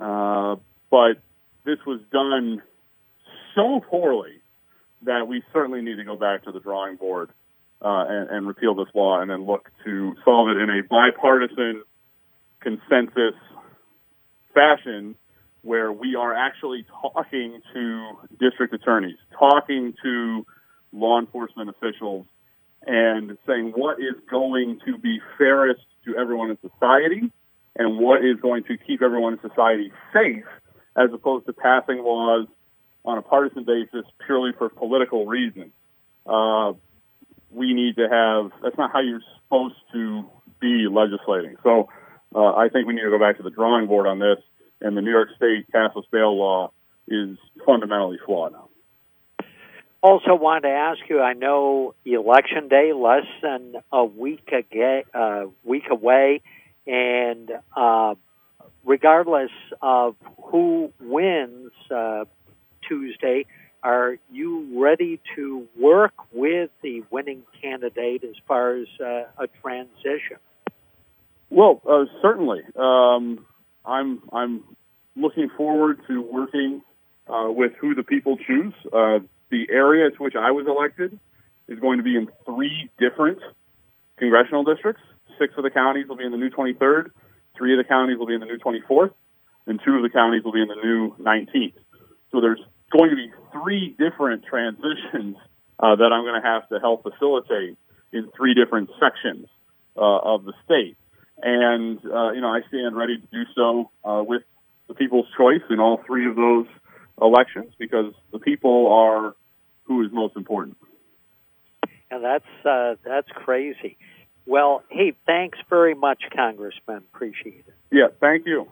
Uh, 0.00 0.56
but 0.90 1.18
this 1.66 1.78
was 1.86 2.00
done 2.10 2.62
so 3.54 3.80
poorly 3.80 4.40
that 5.02 5.28
we 5.28 5.42
certainly 5.52 5.82
need 5.82 5.96
to 5.96 6.04
go 6.04 6.16
back 6.16 6.44
to 6.44 6.52
the 6.52 6.60
drawing 6.60 6.96
board 6.96 7.30
uh, 7.82 8.04
and, 8.08 8.30
and 8.30 8.46
repeal 8.46 8.74
this 8.74 8.88
law 8.94 9.20
and 9.20 9.30
then 9.30 9.44
look 9.44 9.70
to 9.84 10.14
solve 10.24 10.48
it 10.48 10.56
in 10.56 10.70
a 10.70 10.82
bipartisan 10.82 11.82
consensus 12.60 13.34
fashion 14.54 15.14
where 15.62 15.92
we 15.92 16.14
are 16.14 16.32
actually 16.32 16.86
talking 17.02 17.60
to 17.74 18.12
district 18.38 18.72
attorneys, 18.72 19.18
talking 19.38 19.94
to 20.02 20.46
law 20.92 21.18
enforcement 21.18 21.68
officials, 21.68 22.24
and 22.86 23.36
saying 23.46 23.72
what 23.74 23.98
is 23.98 24.14
going 24.30 24.78
to 24.86 24.96
be 24.98 25.20
fairest 25.36 25.82
to 26.04 26.16
everyone 26.16 26.50
in 26.50 26.58
society 26.70 27.32
and 27.74 27.98
what 27.98 28.24
is 28.24 28.36
going 28.40 28.62
to 28.64 28.76
keep 28.76 29.02
everyone 29.02 29.34
in 29.34 29.40
society 29.40 29.92
safe 30.12 30.44
as 30.96 31.10
opposed 31.12 31.46
to 31.46 31.52
passing 31.52 31.98
laws 31.98 32.46
on 33.04 33.18
a 33.18 33.22
partisan 33.22 33.64
basis 33.64 34.04
purely 34.24 34.52
for 34.56 34.68
political 34.68 35.26
reasons. 35.26 35.72
Uh, 36.24 36.72
we 37.50 37.74
need 37.74 37.96
to 37.96 38.08
have, 38.08 38.50
that's 38.62 38.76
not 38.78 38.92
how 38.92 39.00
you're 39.00 39.22
supposed 39.44 39.76
to 39.92 40.24
be 40.60 40.86
legislating. 40.90 41.56
So 41.62 41.88
uh, 42.34 42.54
I 42.54 42.68
think 42.68 42.86
we 42.86 42.94
need 42.94 43.02
to 43.02 43.10
go 43.10 43.18
back 43.18 43.36
to 43.36 43.42
the 43.42 43.50
drawing 43.50 43.86
board 43.86 44.06
on 44.06 44.18
this, 44.18 44.38
and 44.80 44.96
the 44.96 45.02
New 45.02 45.10
York 45.10 45.28
State 45.36 45.70
cashless 45.72 46.04
bail 46.10 46.36
law 46.36 46.72
is 47.08 47.36
fundamentally 47.64 48.18
flawed. 48.24 48.54
Also, 50.08 50.36
wanted 50.36 50.68
to 50.68 50.68
ask 50.68 51.00
you. 51.08 51.20
I 51.20 51.32
know 51.32 51.96
election 52.04 52.68
day 52.68 52.92
less 52.92 53.26
than 53.42 53.74
a 53.90 54.04
week 54.04 54.48
a 54.52 55.02
uh, 55.12 55.46
week 55.64 55.82
away, 55.90 56.42
and 56.86 57.50
uh, 57.76 58.14
regardless 58.84 59.50
of 59.82 60.14
who 60.44 60.92
wins, 61.00 61.72
uh, 61.92 62.24
Tuesday. 62.88 63.46
Are 63.82 64.16
you 64.30 64.80
ready 64.80 65.20
to 65.34 65.66
work 65.76 66.14
with 66.32 66.70
the 66.82 67.02
winning 67.10 67.42
candidate 67.60 68.22
as 68.22 68.36
far 68.46 68.76
as 68.76 68.86
uh, 69.00 69.24
a 69.38 69.48
transition? 69.60 70.36
Well, 71.50 71.82
uh, 71.84 72.04
certainly. 72.22 72.60
Um, 72.76 73.44
I'm 73.84 74.22
I'm 74.32 74.62
looking 75.16 75.50
forward 75.56 75.98
to 76.06 76.22
working 76.22 76.82
uh, 77.26 77.48
with 77.50 77.72
who 77.80 77.96
the 77.96 78.04
people 78.04 78.36
choose. 78.36 78.72
The 79.50 79.68
area 79.70 80.10
to 80.10 80.22
which 80.22 80.34
I 80.34 80.50
was 80.50 80.66
elected 80.66 81.18
is 81.68 81.78
going 81.78 81.98
to 81.98 82.04
be 82.04 82.16
in 82.16 82.28
three 82.44 82.90
different 82.98 83.38
congressional 84.18 84.64
districts. 84.64 85.02
Six 85.38 85.54
of 85.56 85.64
the 85.64 85.70
counties 85.70 86.06
will 86.08 86.16
be 86.16 86.24
in 86.24 86.32
the 86.32 86.38
new 86.38 86.50
23rd, 86.50 87.10
three 87.56 87.72
of 87.72 87.78
the 87.78 87.88
counties 87.88 88.18
will 88.18 88.26
be 88.26 88.34
in 88.34 88.40
the 88.40 88.46
new 88.46 88.58
24th, 88.58 89.12
and 89.66 89.80
two 89.84 89.96
of 89.96 90.02
the 90.02 90.10
counties 90.10 90.44
will 90.44 90.52
be 90.52 90.62
in 90.62 90.68
the 90.68 90.80
new 90.82 91.14
19th. 91.16 91.74
So 92.32 92.40
there's 92.40 92.60
going 92.90 93.10
to 93.10 93.16
be 93.16 93.30
three 93.52 93.94
different 93.98 94.44
transitions 94.44 95.36
uh, 95.78 95.96
that 95.96 96.12
I'm 96.12 96.24
going 96.24 96.40
to 96.40 96.46
have 96.46 96.68
to 96.70 96.78
help 96.80 97.02
facilitate 97.02 97.76
in 98.12 98.30
three 98.36 98.54
different 98.54 98.90
sections 99.00 99.46
uh, 99.96 100.00
of 100.00 100.44
the 100.44 100.52
state. 100.64 100.96
And, 101.42 101.98
uh, 101.98 102.32
you 102.32 102.40
know, 102.40 102.48
I 102.48 102.62
stand 102.68 102.96
ready 102.96 103.18
to 103.18 103.26
do 103.26 103.42
so 103.54 103.90
uh, 104.04 104.22
with 104.26 104.42
the 104.88 104.94
people's 104.94 105.26
choice 105.36 105.62
in 105.68 105.80
all 105.80 106.00
three 106.06 106.28
of 106.28 106.36
those 106.36 106.66
elections 107.20 107.72
because 107.78 108.12
the 108.32 108.38
people 108.38 108.92
are 108.92 109.34
who 109.84 110.04
is 110.04 110.12
most 110.12 110.36
important. 110.36 110.76
And 112.10 112.24
that's 112.24 112.66
uh, 112.66 112.94
that's 113.04 113.28
crazy. 113.30 113.96
Well, 114.46 114.84
hey, 114.90 115.14
thanks 115.26 115.58
very 115.68 115.94
much, 115.94 116.22
Congressman. 116.34 116.98
Appreciate 117.12 117.64
it. 117.66 117.74
Yeah, 117.90 118.08
thank 118.20 118.46
you. 118.46 118.68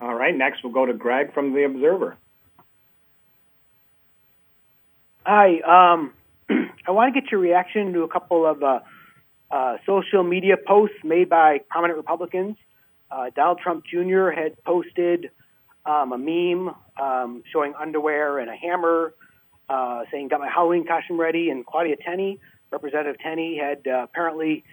All 0.00 0.14
right, 0.14 0.36
next 0.36 0.62
we'll 0.64 0.72
go 0.72 0.84
to 0.84 0.92
Greg 0.92 1.32
from 1.32 1.54
the 1.54 1.64
Observer. 1.64 2.16
Hi, 5.24 5.60
um, 5.60 6.12
I 6.86 6.90
want 6.90 7.14
to 7.14 7.20
get 7.20 7.30
your 7.30 7.40
reaction 7.40 7.92
to 7.92 8.02
a 8.02 8.08
couple 8.08 8.44
of 8.44 8.62
uh, 8.62 8.80
uh, 9.50 9.76
social 9.86 10.24
media 10.24 10.56
posts 10.56 10.96
made 11.04 11.28
by 11.28 11.60
prominent 11.70 11.98
Republicans. 11.98 12.56
Uh, 13.10 13.30
Donald 13.34 13.60
Trump 13.62 13.84
Jr. 13.84 14.30
had 14.30 14.62
posted 14.64 15.30
um, 15.84 16.12
a 16.12 16.18
meme 16.18 16.74
um, 17.00 17.42
showing 17.52 17.74
underwear 17.78 18.38
and 18.38 18.48
a 18.50 18.56
hammer, 18.56 19.14
uh, 19.68 20.04
saying 20.10 20.28
"Got 20.28 20.40
my 20.40 20.48
Halloween 20.48 20.86
costume 20.86 21.18
ready." 21.18 21.50
And 21.50 21.64
Claudia 21.66 21.96
Tenney, 21.96 22.40
Representative 22.70 23.20
Tenney, 23.20 23.58
had 23.58 23.86
uh, 23.86 24.04
apparently 24.04 24.64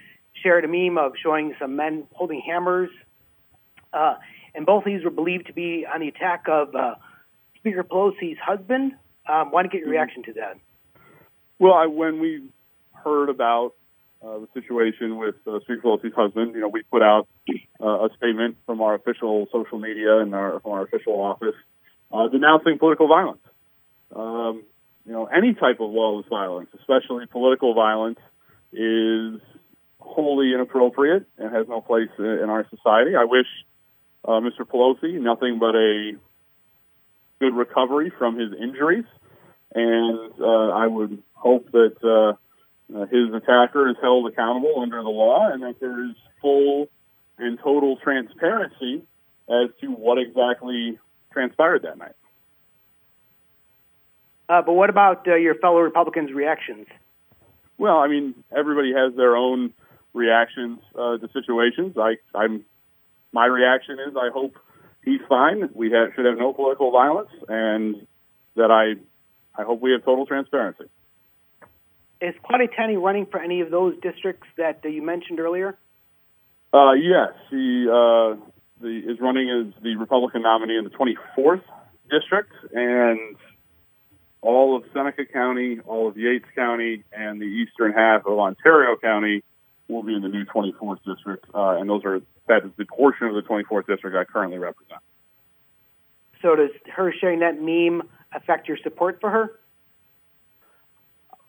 shared 0.44 0.66
a 0.66 0.68
meme 0.68 0.98
of 0.98 1.13
showing 1.22 1.56
some 1.60 1.75
men 1.75 2.06
holding 2.13 2.42
hammers. 2.42 2.89
Uh, 3.92 4.16
and 4.56 4.66
both 4.66 4.86
of 4.86 4.86
these 4.86 5.04
were 5.04 5.10
believed 5.10 5.48
to 5.48 5.54
be 5.54 5.86
on 5.92 6.01
the 6.01 6.08
attack 6.08 6.46
of 6.48 6.75
uh, 6.75 6.96
Speaker 7.58 7.84
Pelosi's 7.84 8.38
husband. 8.39 8.94
Um, 9.28 9.51
want 9.51 9.66
to 9.66 9.70
get 9.70 9.82
your 9.82 9.89
reaction 9.89 10.24
to 10.24 10.34
that? 10.34 10.58
Well, 11.60 11.74
I, 11.74 11.88
when 11.88 12.20
we 12.20 12.44
heard 12.94 13.30
about 13.30 13.74
uh, 14.22 14.40
the 14.40 14.48
situation 14.54 15.18
with 15.18 15.36
uh, 15.48 15.60
Pelosi's 15.70 16.14
husband, 16.14 16.54
you 16.54 16.62
know, 16.62 16.68
we 16.68 16.84
put 16.84 17.02
out 17.02 17.28
uh, 17.82 18.06
a 18.06 18.10
statement 18.18 18.58
from 18.66 18.82
our 18.82 18.96
official 18.96 19.48
social 19.52 19.80
media 19.80 20.18
and 20.18 20.36
our, 20.36 20.60
from 20.60 20.72
our 20.72 20.82
official 20.84 21.22
office 21.22 21.56
uh, 22.12 22.28
denouncing 22.28 22.78
political 22.80 23.08
violence. 23.08 23.42
Um, 24.16 24.64
you 25.06 25.14
know, 25.14 25.26
any 25.26 25.54
type 25.54 25.80
of 25.80 25.90
lawless 25.90 26.26
violence, 26.30 26.70
especially 26.80 27.26
political 27.28 27.74
violence, 27.74 28.20
is 28.74 29.40
wholly 30.00 30.54
inappropriate 30.54 31.26
and 31.38 31.54
has 31.54 31.68
no 31.68 31.82
place 31.82 32.10
in 32.18 32.50
our 32.50 32.68
society. 32.70 33.16
I 33.16 33.26
wish 33.26 33.48
uh, 34.26 34.40
Mr. 34.40 34.62
Pelosi 34.62 35.20
nothing 35.20 35.60
but 35.60 35.76
a 35.76 36.14
good 37.40 37.56
recovery 37.56 38.12
from 38.18 38.38
his 38.38 38.52
injuries, 38.60 39.06
and 39.74 40.32
uh, 40.40 40.70
I 40.70 40.88
would 40.88 41.24
hope 41.34 41.72
that 41.72 41.96
uh, 42.04 42.38
uh, 42.96 43.05
his 43.05 43.34
attacker 43.34 43.89
is 43.89 43.96
held 44.01 44.27
accountable 44.27 44.81
under 44.81 45.01
the 45.01 45.10
law, 45.10 45.50
and 45.51 45.63
that 45.63 45.79
there 45.79 46.03
is 46.05 46.15
full 46.41 46.88
and 47.38 47.60
total 47.60 47.98
transparency 47.98 49.03
as 49.50 49.69
to 49.81 49.88
what 49.88 50.17
exactly 50.17 51.00
transpired 51.31 51.84
that 51.84 51.98
night. 51.98 52.15
Uh, 54.48 54.62
but 54.63 54.74
what 54.74 54.89
about 54.89 55.27
uh, 55.27 55.36
your 55.36 55.55
fellow 55.55 55.79
Republicans' 55.79 56.34
reactions? 56.34 56.88
Well, 57.77 57.98
I 57.98 58.08
mean, 58.08 58.36
everybody 58.55 58.91
has 58.93 59.15
their 59.15 59.36
own 59.36 59.74
reactions 60.13 60.79
uh, 60.96 61.17
to 61.17 61.29
situations. 61.31 61.96
I, 61.98 62.17
I'm, 62.36 62.65
my 63.31 63.46
reaction 63.46 64.00
is 64.00 64.15
I 64.17 64.29
hope 64.34 64.58
he's 65.05 65.22
fine. 65.29 65.69
We 65.74 65.91
have, 65.91 66.10
should 66.15 66.25
have 66.25 66.38
no 66.38 66.51
political 66.51 66.91
violence, 66.91 67.29
and 67.48 68.08
that 68.55 68.72
I, 68.72 69.00
I 69.60 69.63
hope 69.65 69.81
we 69.81 69.91
have 69.91 70.03
total 70.03 70.25
transparency. 70.25 70.86
Is 72.22 72.36
Tenney 72.76 72.98
running 72.98 73.26
for 73.26 73.40
any 73.40 73.62
of 73.62 73.72
those 73.72 73.96
districts 74.02 74.48
that 74.58 74.84
you 74.84 75.02
mentioned 75.02 75.40
earlier? 75.40 75.78
Uh, 76.74 76.92
yes, 76.94 77.30
he 77.50 77.88
uh, 77.88 78.36
the, 78.82 79.04
is 79.08 79.20
running 79.20 79.50
as 79.50 79.82
the 79.82 79.96
Republican 79.96 80.42
nominee 80.42 80.78
in 80.78 80.84
the 80.84 80.90
24th 80.90 81.62
district, 82.12 82.52
and 82.74 83.38
all 84.42 84.76
of 84.76 84.84
Seneca 84.94 85.26
County, 85.26 85.80
all 85.86 86.08
of 86.08 86.18
Yates 86.18 86.46
County, 86.56 87.04
and 87.12 87.42
the 87.42 87.46
eastern 87.46 87.94
half 87.94 88.26
of 88.26 88.38
Ontario 88.38 88.96
County 88.98 89.44
will 89.88 90.04
be 90.04 90.14
in 90.14 90.22
the 90.22 90.28
new 90.28 90.46
24th 90.46 91.00
district, 91.06 91.46
uh, 91.54 91.78
and 91.80 91.90
those 91.90 92.04
are 92.06 92.22
that 92.48 92.66
is 92.66 92.72
the 92.78 92.86
portion 92.86 93.28
of 93.28 93.36
the 93.36 93.42
24th 93.42 93.88
district 93.88 94.16
I 94.16 94.24
currently 94.26 94.58
represent. 94.58 95.02
So 96.42 96.56
does 96.56 96.72
her 96.96 97.14
sharing 97.20 97.40
that 97.40 97.62
meme 97.62 98.08
affect 98.34 98.68
your 98.68 98.78
support 98.84 99.20
for 99.22 99.30
her? 99.30 99.59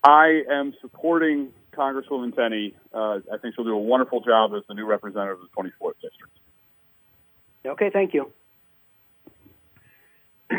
I 0.02 0.42
am 0.50 0.74
supporting 0.80 1.50
Congresswoman 1.72 2.34
Tenney. 2.34 2.74
Uh, 2.92 3.20
I 3.32 3.38
think 3.40 3.54
she'll 3.54 3.64
do 3.64 3.74
a 3.74 3.78
wonderful 3.78 4.20
job 4.20 4.52
as 4.56 4.62
the 4.68 4.74
new 4.74 4.86
representative 4.86 5.38
of 5.40 5.48
the 5.54 5.62
24th 5.62 5.94
district. 6.00 6.32
Okay, 7.66 7.90
thank 7.92 8.14
you. 8.14 8.30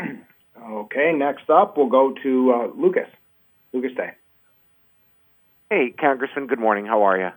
okay, 0.62 1.12
next 1.14 1.50
up 1.50 1.76
we'll 1.76 1.88
go 1.88 2.14
to 2.22 2.52
uh, 2.52 2.80
Lucas. 2.80 3.08
Lucas 3.72 3.92
Day. 3.96 4.10
Hey, 5.70 5.94
Congressman. 5.98 6.46
Good 6.46 6.60
morning. 6.60 6.86
How 6.86 7.02
are 7.02 7.18
you? 7.18 7.30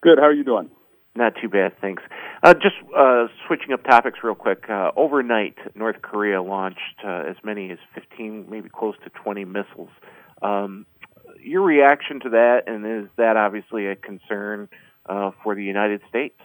Good. 0.00 0.18
How 0.18 0.24
are 0.24 0.32
you 0.32 0.44
doing? 0.44 0.70
Not 1.14 1.34
too 1.40 1.48
bad, 1.48 1.72
thanks. 1.80 2.02
Uh, 2.42 2.54
just 2.54 2.76
uh, 2.96 3.26
switching 3.46 3.72
up 3.72 3.82
topics 3.82 4.20
real 4.22 4.36
quick. 4.36 4.64
Uh, 4.70 4.92
overnight, 4.96 5.56
North 5.74 6.00
Korea 6.00 6.40
launched 6.40 6.78
uh, 7.04 7.24
as 7.28 7.36
many 7.42 7.72
as 7.72 7.78
15, 7.94 8.46
maybe 8.48 8.68
close 8.68 8.94
to 9.04 9.10
20 9.10 9.44
missiles. 9.44 9.90
Um, 10.42 10.86
your 11.48 11.62
reaction 11.62 12.20
to 12.20 12.30
that, 12.30 12.64
and 12.66 13.04
is 13.04 13.10
that 13.16 13.36
obviously 13.36 13.86
a 13.86 13.96
concern 13.96 14.68
uh, 15.06 15.30
for 15.42 15.54
the 15.54 15.64
United 15.64 16.02
States? 16.08 16.38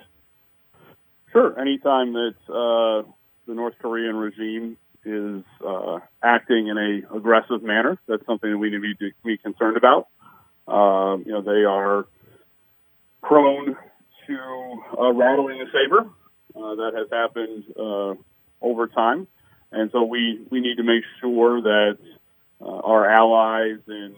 Sure. 1.31 1.59
Anytime 1.59 2.13
that 2.13 2.35
uh, 2.47 3.09
the 3.47 3.53
North 3.53 3.73
Korean 3.81 4.15
regime 4.15 4.77
is 5.05 5.43
uh, 5.65 5.99
acting 6.23 6.67
in 6.67 6.77
a 6.77 7.15
aggressive 7.15 7.63
manner, 7.63 7.99
that's 8.07 8.25
something 8.25 8.51
that 8.51 8.57
we 8.57 8.69
need 8.69 8.99
to 8.99 9.11
be 9.25 9.37
concerned 9.37 9.77
about. 9.77 10.07
Um, 10.67 11.23
you 11.25 11.33
know, 11.33 11.41
they 11.41 11.65
are 11.65 12.05
prone 13.21 13.75
to 14.27 14.75
uh, 14.97 15.11
rattling 15.11 15.59
the 15.59 15.65
saber. 15.73 16.09
Uh, 16.55 16.75
that 16.75 16.91
has 16.95 17.07
happened 17.11 17.63
uh, 17.75 18.13
over 18.61 18.87
time, 18.87 19.27
and 19.71 19.89
so 19.91 20.03
we 20.03 20.39
we 20.51 20.61
need 20.61 20.75
to 20.75 20.83
make 20.83 21.03
sure 21.19 21.63
that 21.63 21.97
uh, 22.61 22.65
our 22.65 23.09
allies 23.09 23.79
in 23.87 24.15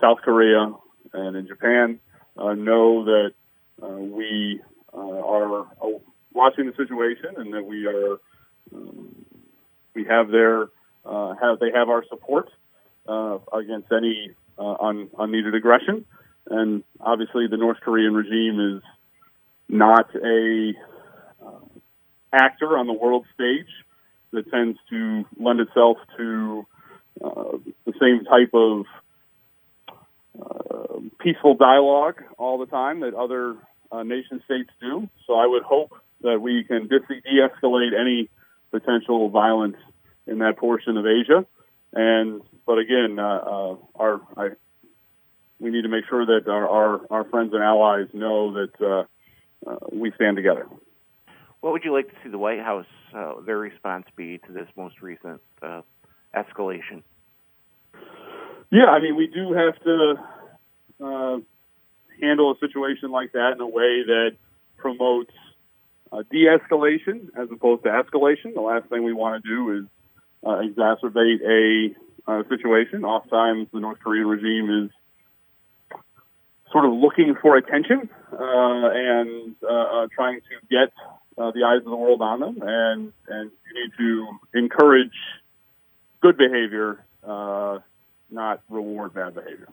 South 0.00 0.18
Korea 0.22 0.72
and 1.12 1.36
in 1.36 1.46
Japan 1.46 2.00
uh, 2.36 2.54
know 2.54 3.04
that 3.04 3.32
uh, 3.82 3.88
we 3.88 4.60
uh, 4.92 4.98
are 4.98 5.60
uh, 5.60 5.98
watching 6.32 6.66
the 6.66 6.72
situation 6.76 7.34
and 7.36 7.52
that 7.54 7.64
we 7.64 7.86
are 7.86 8.18
um, 8.74 9.24
we 9.94 10.04
have 10.04 10.28
their 10.28 10.68
uh, 11.04 11.34
have 11.40 11.58
they 11.58 11.70
have 11.74 11.88
our 11.88 12.04
support 12.08 12.48
uh, 13.08 13.38
against 13.52 13.90
any 13.92 14.30
uh, 14.58 14.74
un, 14.80 15.08
unneeded 15.18 15.54
aggression. 15.54 16.04
And 16.50 16.84
obviously, 17.00 17.46
the 17.46 17.56
North 17.56 17.78
Korean 17.80 18.14
regime 18.14 18.76
is 18.76 18.82
not 19.68 20.14
a 20.14 20.72
uh, 21.44 21.60
actor 22.32 22.78
on 22.78 22.86
the 22.86 22.92
world 22.92 23.26
stage 23.34 23.68
that 24.32 24.50
tends 24.50 24.78
to 24.90 25.24
lend 25.38 25.60
itself 25.60 25.98
to 26.16 26.66
uh, 27.22 27.58
the 27.84 27.92
same 28.00 28.24
type 28.24 28.50
of 28.54 28.86
uh, 30.40 31.00
peaceful 31.20 31.54
dialogue 31.54 32.22
all 32.36 32.58
the 32.58 32.66
time 32.66 33.00
that 33.00 33.14
other 33.14 33.56
uh, 33.90 34.02
nation 34.02 34.42
states 34.44 34.70
do. 34.80 35.08
So 35.26 35.34
I 35.34 35.46
would 35.46 35.62
hope 35.62 35.92
that 36.22 36.40
we 36.40 36.64
can 36.64 36.88
de-escalate 36.88 37.98
any 37.98 38.28
potential 38.70 39.30
violence 39.30 39.76
in 40.26 40.38
that 40.38 40.58
portion 40.58 40.96
of 40.96 41.06
Asia. 41.06 41.46
And 41.92 42.42
but 42.66 42.78
again, 42.78 43.18
uh, 43.18 43.22
uh, 43.22 43.76
our 43.94 44.20
I, 44.36 44.48
we 45.58 45.70
need 45.70 45.82
to 45.82 45.88
make 45.88 46.04
sure 46.08 46.26
that 46.26 46.48
our, 46.48 46.68
our, 46.68 47.00
our 47.10 47.24
friends 47.24 47.52
and 47.52 47.62
allies 47.62 48.08
know 48.12 48.52
that 48.54 49.06
we 49.90 50.12
stand 50.14 50.36
together. 50.36 50.66
what 51.60 51.72
would 51.72 51.84
you 51.84 51.92
like 51.92 52.08
to 52.08 52.14
see 52.22 52.28
the 52.28 52.38
White 52.38 52.60
House 52.60 52.86
their 53.44 53.58
response 53.58 54.06
be 54.14 54.38
to 54.46 54.52
this 54.52 54.68
most 54.76 55.00
recent 55.00 55.40
escalation? 56.34 57.02
Yeah, 58.70 58.86
I 58.86 59.00
mean, 59.00 59.16
we 59.16 59.26
do 59.26 59.52
have 59.52 59.82
to 59.82 60.14
uh, 61.02 61.38
handle 62.20 62.52
a 62.52 62.58
situation 62.58 63.10
like 63.10 63.32
that 63.32 63.52
in 63.54 63.60
a 63.60 63.66
way 63.66 64.02
that 64.06 64.36
promotes 64.76 65.32
uh, 66.12 66.22
de-escalation 66.30 67.30
as 67.36 67.48
opposed 67.50 67.84
to 67.84 67.88
escalation. 67.88 68.54
The 68.54 68.60
last 68.60 68.88
thing 68.88 69.04
we 69.04 69.12
want 69.12 69.42
to 69.42 69.48
do 69.48 69.78
is 69.78 69.84
uh, 70.44 70.60
exacerbate 70.60 71.42
a 71.46 71.94
uh, 72.30 72.42
situation. 72.48 73.04
Oftentimes, 73.04 73.68
the 73.72 73.80
North 73.80 74.00
Korean 74.00 74.26
regime 74.26 74.84
is 74.84 74.90
sort 76.70 76.84
of 76.84 76.92
looking 76.92 77.34
for 77.40 77.56
attention 77.56 78.10
uh, 78.32 78.36
and 78.38 79.56
uh, 79.62 79.72
uh, 79.72 80.06
trying 80.14 80.40
to 80.40 80.66
get 80.70 80.92
the 81.36 81.64
eyes 81.64 81.78
of 81.78 81.84
the 81.84 81.96
world 81.96 82.20
on 82.20 82.40
them, 82.40 82.58
and 82.62 83.12
and 83.28 83.50
you 83.64 83.82
need 83.82 83.92
to 83.96 84.58
encourage 84.58 85.14
good 86.20 86.36
behavior, 86.36 87.04
uh, 87.22 87.78
not 88.30 88.62
reward 88.68 89.14
bad 89.14 89.34
behavior. 89.34 89.68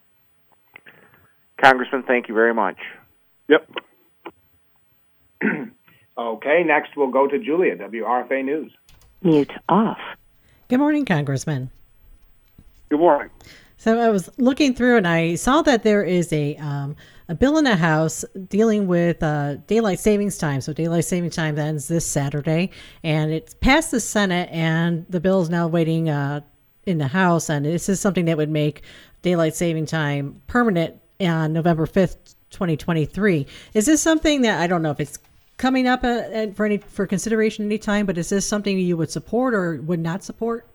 Congressman, 1.62 2.04
thank 2.04 2.28
you 2.28 2.34
very 2.34 2.54
much. 2.54 2.78
Yep. 3.48 3.70
okay, 6.18 6.64
next 6.66 6.92
we'll 6.98 7.12
go 7.12 7.28
to 7.28 7.40
Julia, 7.40 7.76
WRFA 7.76 8.44
News. 8.44 8.72
Mute 9.22 9.52
off. 9.70 9.98
Good 10.68 10.80
morning, 10.80 11.06
Congressman. 11.06 11.70
Good 12.90 13.00
morning. 13.00 13.30
So 13.78 14.00
I 14.00 14.10
was 14.10 14.30
looking 14.38 14.74
through 14.74 14.98
and 14.98 15.08
I 15.08 15.36
saw 15.36 15.62
that 15.64 15.84
there 15.84 16.04
is 16.04 16.32
a 16.32 16.56
um, 16.58 16.96
a 17.28 17.36
bill 17.36 17.58
in 17.58 17.64
the 17.64 17.76
House 17.76 18.24
dealing 18.48 18.88
with 18.88 19.22
uh, 19.24 19.56
daylight 19.68 20.00
savings 20.00 20.38
time. 20.38 20.62
So 20.62 20.74
daylight 20.74 21.06
savings 21.06 21.36
time 21.36 21.58
ends 21.58 21.88
this 21.88 22.06
Saturday, 22.06 22.70
and 23.04 23.32
it's 23.32 23.54
passed 23.56 23.92
the 23.92 24.00
Senate, 24.00 24.50
and 24.52 25.06
the 25.10 25.20
bill 25.20 25.42
is 25.42 25.50
now 25.50 25.68
waiting 25.68 26.10
uh, 26.10 26.42
in 26.86 26.98
the 26.98 27.08
House. 27.08 27.50
And 27.50 27.65
this 27.65 27.89
is 27.89 28.00
something 28.00 28.25
that 28.25 28.38
would 28.38 28.50
make 28.50 28.84
daylight 29.22 29.56
saving 29.56 29.86
time 29.86 30.42
permanent 30.48 31.00
on 31.20 31.54
November 31.54 31.86
fifth, 31.86 32.36
twenty 32.51 32.77
twenty 32.77 33.06
three. 33.06 33.48
Is 33.74 33.86
this 33.86 34.01
something 34.01 34.42
that 34.42 34.62
I 34.62 34.68
don't 34.68 34.82
know 34.82 34.92
if 34.92 35.00
it's 35.00 35.20
coming 35.58 35.88
up 35.88 36.04
uh, 36.04 36.48
for 36.54 36.65
any 36.65 36.77
for 36.77 37.08
consideration 37.08 37.65
any 37.65 37.77
time, 37.77 38.06
but 38.06 38.18
is 38.18 38.30
this 38.30 38.46
something 38.46 38.77
you 38.77 38.98
would 38.98 39.10
support 39.10 39.54
or 39.54 39.82
would 39.82 40.00
not 40.00 40.24
support? 40.24 40.65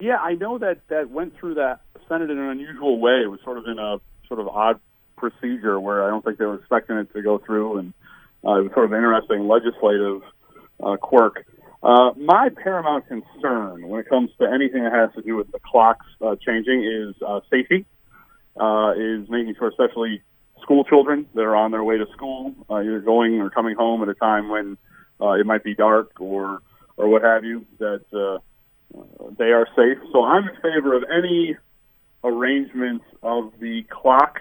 Yeah, 0.00 0.16
I 0.16 0.34
know 0.34 0.58
that 0.58 0.88
that 0.88 1.10
went 1.10 1.36
through 1.36 1.54
that 1.54 1.80
Senate 2.08 2.30
in 2.30 2.38
an 2.38 2.48
unusual 2.48 2.98
way. 2.98 3.20
It 3.22 3.30
was 3.30 3.40
sort 3.44 3.58
of 3.58 3.66
in 3.66 3.78
a 3.78 3.98
sort 4.26 4.40
of 4.40 4.48
odd 4.48 4.80
procedure 5.16 5.78
where 5.78 6.04
I 6.04 6.08
don't 6.08 6.24
think 6.24 6.38
they 6.38 6.46
were 6.46 6.56
expecting 6.56 6.96
it 6.96 7.12
to 7.12 7.22
go 7.22 7.38
through, 7.38 7.78
and 7.78 7.92
uh, 8.44 8.54
it 8.54 8.62
was 8.62 8.72
sort 8.72 8.86
of 8.86 8.92
an 8.92 8.98
interesting 8.98 9.46
legislative 9.46 10.22
uh, 10.82 10.96
quirk. 10.96 11.46
Uh, 11.82 12.12
my 12.16 12.48
paramount 12.62 13.06
concern 13.08 13.88
when 13.88 14.00
it 14.00 14.08
comes 14.08 14.30
to 14.38 14.46
anything 14.46 14.84
that 14.84 14.92
has 14.92 15.10
to 15.14 15.22
do 15.22 15.36
with 15.36 15.50
the 15.50 15.58
clocks 15.58 16.06
uh, 16.20 16.36
changing 16.36 16.84
is 16.84 17.14
uh, 17.26 17.40
safety. 17.50 17.84
Uh, 18.54 18.92
is 18.92 19.30
making 19.30 19.54
sure, 19.58 19.68
especially 19.68 20.20
school 20.60 20.84
children 20.84 21.26
that 21.34 21.40
are 21.40 21.56
on 21.56 21.70
their 21.70 21.82
way 21.82 21.96
to 21.96 22.04
school, 22.12 22.54
uh, 22.68 22.80
either 22.80 23.00
going 23.00 23.40
or 23.40 23.48
coming 23.48 23.74
home 23.74 24.02
at 24.02 24.10
a 24.10 24.14
time 24.14 24.50
when 24.50 24.76
uh, 25.22 25.30
it 25.30 25.46
might 25.46 25.64
be 25.64 25.74
dark 25.74 26.20
or 26.20 26.60
or 26.98 27.08
what 27.08 27.22
have 27.22 27.44
you, 27.44 27.64
that 27.78 28.04
uh, 28.12 28.38
they 29.38 29.52
are 29.52 29.66
safe. 29.74 29.98
So 30.12 30.22
I'm 30.22 30.46
in 30.48 30.54
favor 30.56 30.94
of 30.94 31.04
any 31.10 31.56
arrangements 32.22 33.06
of 33.22 33.52
the 33.58 33.84
clock 33.84 34.40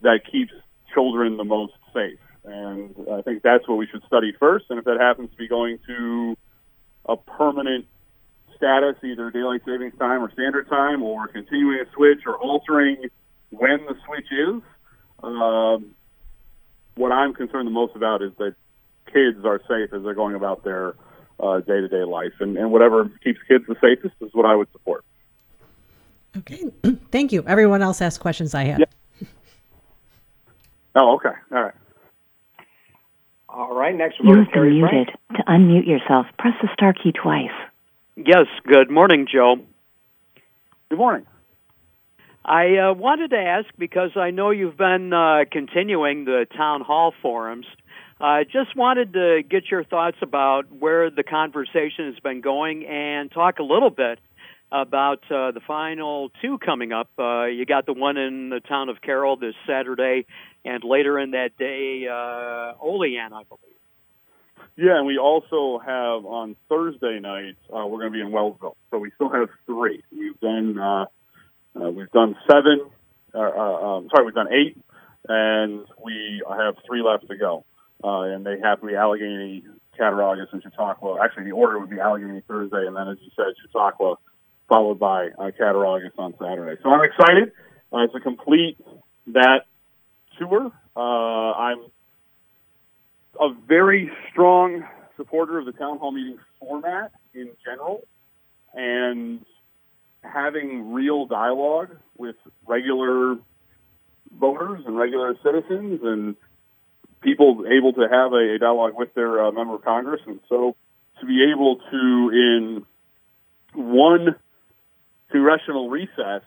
that 0.00 0.20
keeps 0.30 0.52
children 0.94 1.36
the 1.36 1.44
most 1.44 1.74
safe. 1.92 2.18
And 2.44 2.94
I 3.12 3.22
think 3.22 3.42
that's 3.42 3.68
what 3.68 3.76
we 3.76 3.86
should 3.86 4.02
study 4.06 4.32
first. 4.38 4.66
And 4.70 4.78
if 4.78 4.84
that 4.86 4.98
happens 4.98 5.30
to 5.30 5.36
be 5.36 5.48
going 5.48 5.78
to 5.86 6.36
a 7.06 7.16
permanent 7.16 7.86
status, 8.56 8.96
either 9.02 9.30
daylight 9.30 9.62
savings 9.66 9.94
time 9.98 10.22
or 10.22 10.32
standard 10.32 10.68
time, 10.68 11.02
or 11.02 11.28
continuing 11.28 11.80
a 11.80 11.90
switch 11.94 12.20
or 12.26 12.36
altering 12.38 13.08
when 13.50 13.84
the 13.86 13.94
switch 14.06 14.26
is, 14.30 14.62
um, 15.22 15.94
what 16.94 17.12
I'm 17.12 17.34
concerned 17.34 17.66
the 17.66 17.72
most 17.72 17.96
about 17.96 18.22
is 18.22 18.32
that 18.38 18.54
kids 19.12 19.44
are 19.44 19.60
safe 19.68 19.92
as 19.92 20.02
they're 20.02 20.14
going 20.14 20.34
about 20.34 20.64
their 20.64 20.94
day 21.40 21.80
to 21.80 21.88
day 21.88 22.04
life. 22.04 22.32
And, 22.40 22.56
and 22.56 22.70
whatever 22.70 23.10
keeps 23.24 23.40
kids 23.48 23.64
the 23.66 23.76
safest 23.80 24.14
is 24.20 24.30
what 24.32 24.46
I 24.46 24.54
would 24.54 24.70
support. 24.72 25.04
Okay. 26.38 26.70
Thank 27.10 27.32
you. 27.32 27.44
Everyone 27.46 27.82
else 27.82 28.00
asked 28.00 28.20
questions 28.20 28.54
I 28.54 28.64
had. 28.64 28.80
Yeah. 28.80 29.28
Oh, 30.94 31.14
okay. 31.16 31.36
All 31.52 31.62
right. 31.62 31.74
All 33.52 33.74
right. 33.74 33.94
Next, 33.94 34.22
we'll 34.22 34.38
You've 34.38 34.52
been 34.52 34.70
muted. 34.70 35.10
To 35.36 35.42
unmute 35.48 35.86
yourself, 35.86 36.26
press 36.38 36.54
the 36.62 36.68
star 36.72 36.92
key 36.92 37.12
twice. 37.12 37.50
Yes. 38.16 38.46
Good 38.66 38.90
morning, 38.90 39.26
Joe. 39.32 39.56
Good 40.88 40.98
morning. 40.98 41.26
I 42.44 42.76
uh, 42.76 42.94
wanted 42.94 43.30
to 43.30 43.36
ask 43.36 43.66
because 43.78 44.12
I 44.16 44.30
know 44.30 44.50
you've 44.50 44.76
been 44.76 45.12
uh, 45.12 45.44
continuing 45.50 46.24
the 46.24 46.46
town 46.56 46.80
hall 46.80 47.12
forums. 47.22 47.66
I 48.20 48.42
uh, 48.42 48.44
just 48.44 48.76
wanted 48.76 49.14
to 49.14 49.42
get 49.48 49.70
your 49.70 49.82
thoughts 49.82 50.18
about 50.20 50.70
where 50.72 51.10
the 51.10 51.22
conversation 51.22 52.06
has 52.06 52.18
been 52.20 52.40
going 52.40 52.86
and 52.86 53.30
talk 53.30 53.58
a 53.58 53.62
little 53.62 53.88
bit 53.88 54.18
about 54.72 55.22
uh, 55.30 55.50
the 55.50 55.60
final 55.66 56.30
two 56.40 56.58
coming 56.58 56.92
up. 56.92 57.10
Uh, 57.18 57.46
you 57.46 57.66
got 57.66 57.86
the 57.86 57.92
one 57.92 58.16
in 58.16 58.50
the 58.50 58.60
town 58.60 58.88
of 58.88 59.00
Carroll 59.00 59.36
this 59.36 59.54
Saturday, 59.66 60.26
and 60.64 60.84
later 60.84 61.18
in 61.18 61.32
that 61.32 61.56
day, 61.58 62.06
uh, 62.08 62.74
Olean, 62.80 63.32
I 63.32 63.42
believe. 63.44 63.70
Yeah, 64.76 64.96
and 64.96 65.06
we 65.06 65.18
also 65.18 65.78
have 65.78 66.24
on 66.24 66.56
Thursday 66.68 67.18
night 67.20 67.56
uh, 67.68 67.86
we're 67.86 67.98
going 67.98 68.12
to 68.12 68.16
be 68.16 68.20
in 68.20 68.30
Wellsville, 68.30 68.76
so 68.90 68.98
we 68.98 69.10
still 69.16 69.28
have 69.28 69.48
three. 69.66 70.02
We've 70.10 70.38
done 70.40 70.78
uh, 70.78 71.04
uh, 71.76 71.90
we've 71.90 72.10
done 72.10 72.36
seven. 72.50 72.88
Uh, 73.34 73.38
uh, 73.38 73.96
um, 73.96 74.08
sorry, 74.14 74.26
we've 74.26 74.34
done 74.34 74.52
eight, 74.52 74.78
and 75.28 75.84
we 76.02 76.42
have 76.48 76.76
three 76.86 77.02
left 77.02 77.28
to 77.28 77.36
go. 77.36 77.64
Uh, 78.02 78.22
and 78.22 78.46
they 78.46 78.58
have 78.62 78.80
to 78.80 78.86
be 78.86 78.94
Allegany, 78.94 79.62
Cattaraugus, 79.98 80.46
and 80.52 80.62
Chautauqua. 80.62 81.18
Actually, 81.22 81.44
the 81.44 81.52
order 81.52 81.78
would 81.78 81.90
be 81.90 81.96
Allegany 81.96 82.42
Thursday, 82.48 82.86
and 82.86 82.96
then, 82.96 83.08
as 83.08 83.18
you 83.20 83.30
said, 83.36 83.52
Chautauqua, 83.62 84.16
followed 84.70 84.98
by 84.98 85.26
uh, 85.26 85.50
Cattaraugus 85.58 86.12
on 86.16 86.32
Saturday. 86.40 86.80
So 86.82 86.88
I'm 86.88 87.04
excited 87.04 87.52
uh, 87.92 88.06
to 88.06 88.20
complete 88.20 88.78
that 89.26 89.66
tour. 90.38 90.72
Uh, 90.96 91.00
I'm 91.00 91.78
a 93.38 93.48
very 93.68 94.10
strong 94.30 94.84
supporter 95.16 95.58
of 95.58 95.66
the 95.66 95.72
town 95.72 95.98
hall 95.98 96.12
meeting 96.12 96.38
format 96.60 97.12
in 97.34 97.50
general, 97.64 98.06
and 98.72 99.44
having 100.22 100.92
real 100.92 101.26
dialogue 101.26 101.90
with 102.16 102.36
regular 102.66 103.36
voters 104.38 104.82
and 104.86 104.96
regular 104.96 105.34
citizens 105.42 106.00
and 106.04 106.36
people 107.22 107.64
able 107.66 107.92
to 107.92 108.02
have 108.02 108.32
a, 108.32 108.54
a 108.54 108.58
dialogue 108.58 108.92
with 108.94 109.12
their 109.14 109.44
uh, 109.44 109.50
member 109.50 109.74
of 109.74 109.84
Congress. 109.84 110.20
And 110.26 110.40
so 110.48 110.76
to 111.20 111.26
be 111.26 111.52
able 111.52 111.76
to, 111.90 112.30
in 112.32 112.86
one 113.74 114.36
congressional 115.30 115.88
recess, 115.88 116.42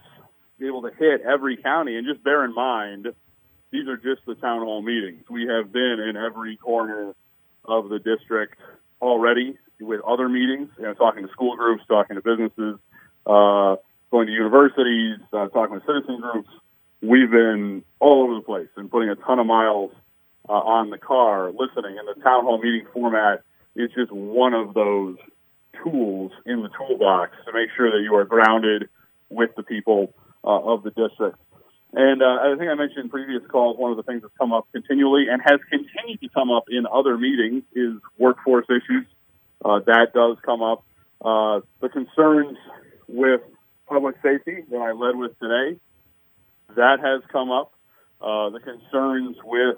be 0.60 0.68
able 0.68 0.84
to 0.84 0.92
hit 0.98 1.22
every 1.22 1.58
county 1.58 1.98
and 1.98 2.08
just 2.08 2.24
bear 2.24 2.46
in 2.46 2.54
mind, 2.54 3.08
these 3.72 3.88
are 3.88 3.98
just 3.98 4.26
the 4.26 4.36
town 4.36 4.62
hall 4.62 4.82
meetings. 4.82 5.24
We 5.30 5.48
have 5.48 5.72
been 5.72 6.00
in 6.08 6.16
every 6.16 6.58
corner 6.58 7.16
of 7.66 7.90
the 7.90 8.00
district 8.00 8.60
already 9.02 9.58
with 9.80 10.02
other 10.02 10.30
meetings, 10.30 10.70
you 10.78 10.84
know, 10.84 10.94
talking 10.94 11.26
to 11.26 11.32
school 11.32 11.56
groups, 11.56 11.84
talking 11.88 12.16
to 12.16 12.22
businesses, 12.22 12.80
uh, 13.26 13.76
going 14.12 14.28
to 14.28 14.34
universities, 14.34 15.20
uh, 15.34 15.48
talking 15.50 15.80
to 15.80 15.86
citizen 15.86 16.22
groups. 16.22 16.50
We've 17.02 17.30
been 17.30 17.84
all 18.00 18.24
over 18.24 18.36
the 18.36 18.42
place 18.42 18.70
and 18.78 18.90
putting 18.90 19.10
a 19.10 19.16
ton 19.16 19.40
of 19.40 19.48
miles 19.48 19.92
uh, 20.48 20.54
on 20.54 20.90
the 20.90 20.98
car, 20.98 21.52
listening. 21.52 21.98
And 21.98 22.08
the 22.08 22.22
town 22.22 22.44
hall 22.44 22.60
meeting 22.62 22.86
format 22.94 23.42
is 23.76 23.90
just 23.96 24.12
one 24.12 24.54
of 24.54 24.74
those 24.74 25.18
tools 25.82 26.32
in 26.46 26.62
the 26.62 26.70
toolbox 26.78 27.32
to 27.46 27.54
make 27.54 27.70
sure 27.76 27.92
that 27.92 28.04
you 28.04 28.16
are 28.16 28.26
grounded 28.26 28.90
with 29.30 29.50
the 29.56 29.64
people 29.64 30.14
uh, 30.44 30.60
of 30.60 30.84
the 30.84 30.92
district. 30.92 31.38
And 31.94 32.24
uh, 32.24 32.26
I 32.26 32.56
think 32.58 32.70
I 32.72 32.74
mentioned 32.74 33.06
in 33.06 33.10
previous 33.10 33.44
calls, 33.50 33.78
one 33.78 33.92
of 33.92 33.98
the 33.98 34.04
things 34.04 34.24
that's 34.24 34.34
come 34.38 34.52
up 34.52 34.68
continually 34.72 35.26
and 35.30 35.42
has 35.46 35.60
continued 35.70 36.22
to 36.22 36.30
come 36.30 36.52
up 36.52 36.66
in 36.70 36.86
other 36.92 37.18
meetings 37.18 37.64
is 37.74 37.94
workforce 38.18 38.66
issues. 38.70 39.06
Uh, 39.64 39.80
that 39.86 40.08
does 40.14 40.38
come 40.44 40.64
up. 40.64 40.84
Uh, 41.24 41.62
the 41.82 41.90
concerns 41.90 42.58
with 43.08 43.42
public 43.88 44.16
safety 44.24 44.64
that 44.72 44.78
I 44.78 44.92
led 44.92 45.16
with 45.16 45.38
today, 45.40 45.80
that 46.76 47.00
has 47.00 47.22
come 47.32 47.52
up. 47.52 47.72
Uh, 48.20 48.50
the 48.50 48.60
concerns 48.60 49.38
with 49.44 49.78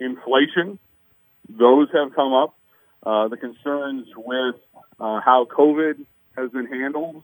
inflation, 0.00 0.78
those 1.48 1.88
have 1.92 2.14
come 2.14 2.32
up. 2.32 2.58
Uh, 3.04 3.28
the 3.28 3.36
concerns 3.36 4.06
with 4.16 4.56
uh, 4.98 5.20
how 5.20 5.46
COVID 5.50 6.04
has 6.36 6.50
been 6.50 6.66
handled 6.66 7.22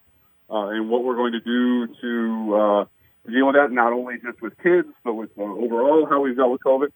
uh, 0.51 0.69
and 0.69 0.91
what 0.91 1.05
we're 1.05 1.17
going 1.17 1.33
to 1.33 1.41
do 1.41 1.87
to 2.01 2.55
uh, 2.55 2.85
deal 3.31 3.47
with 3.47 3.57
that, 3.57 3.71
not 3.71 3.93
only 3.93 4.17
just 4.23 4.43
with 4.43 4.57
kids, 4.59 4.89
but 5.05 5.15
with 5.15 5.31
uh, 5.39 5.43
overall 5.43 6.07
how 6.07 6.21
we've 6.21 6.37
dealt 6.37 6.51
with 6.51 6.63
COVID. 6.63 6.89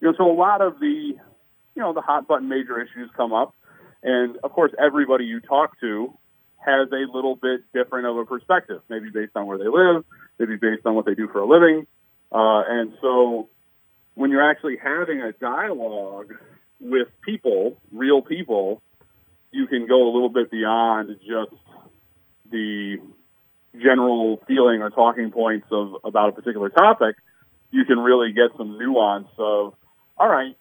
You 0.00 0.08
know, 0.08 0.14
so 0.16 0.30
a 0.30 0.32
lot 0.32 0.60
of 0.60 0.78
the, 0.78 0.86
you 0.86 1.82
know, 1.82 1.92
the 1.92 2.00
hot 2.00 2.28
button 2.28 2.48
major 2.48 2.80
issues 2.80 3.10
come 3.16 3.32
up. 3.32 3.54
And 4.02 4.36
of 4.44 4.52
course, 4.52 4.72
everybody 4.78 5.24
you 5.24 5.40
talk 5.40 5.78
to 5.80 6.16
has 6.58 6.88
a 6.92 7.06
little 7.12 7.36
bit 7.36 7.60
different 7.72 8.06
of 8.06 8.16
a 8.16 8.24
perspective, 8.24 8.80
maybe 8.88 9.10
based 9.10 9.32
on 9.34 9.46
where 9.46 9.58
they 9.58 9.68
live, 9.68 10.04
maybe 10.38 10.56
based 10.56 10.86
on 10.86 10.94
what 10.94 11.06
they 11.06 11.14
do 11.14 11.26
for 11.28 11.40
a 11.40 11.46
living. 11.46 11.86
Uh, 12.32 12.62
and 12.68 12.92
so 13.00 13.48
when 14.14 14.30
you're 14.30 14.48
actually 14.48 14.76
having 14.76 15.20
a 15.20 15.32
dialogue 15.32 16.34
with 16.80 17.08
people, 17.22 17.78
real 17.92 18.22
people, 18.22 18.82
you 19.52 19.66
can 19.66 19.86
go 19.86 20.08
a 20.08 20.10
little 20.12 20.28
bit 20.28 20.50
beyond 20.50 21.16
just 21.20 21.54
the 22.50 22.96
general 23.74 24.40
feeling 24.48 24.82
or 24.82 24.90
talking 24.90 25.30
points 25.30 25.66
of 25.70 25.96
about 26.04 26.30
a 26.30 26.32
particular 26.32 26.68
topic. 26.68 27.16
You 27.70 27.84
can 27.84 27.98
really 27.98 28.32
get 28.32 28.56
some 28.56 28.78
nuance 28.78 29.28
of, 29.38 29.74
all 30.16 30.28
right, 30.28 30.56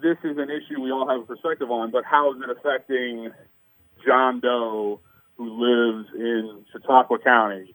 this 0.00 0.16
is 0.24 0.36
an 0.38 0.48
issue 0.50 0.80
we 0.80 0.90
all 0.90 1.08
have 1.08 1.20
a 1.20 1.26
perspective 1.26 1.70
on, 1.70 1.90
but 1.90 2.04
how 2.04 2.32
is 2.32 2.40
it 2.42 2.56
affecting 2.56 3.30
John 4.04 4.40
Doe 4.40 5.00
who 5.36 5.44
lives 5.44 6.08
in 6.14 6.64
Chautauqua 6.72 7.18
County? 7.18 7.74